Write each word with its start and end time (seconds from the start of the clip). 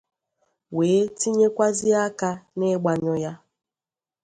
wee 0.77 1.01
tinyekwazie 1.19 1.95
aka 2.07 2.29
n'ịgbanyụ 2.57 3.13
ya. 3.23 3.31